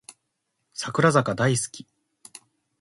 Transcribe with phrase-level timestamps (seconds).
[0.73, 1.85] 櫻坂大好き